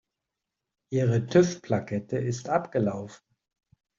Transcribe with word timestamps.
Ihre 0.91 1.27
TÜV-Plakette 1.27 2.17
ist 2.17 2.49
abgelaufen. 2.49 3.23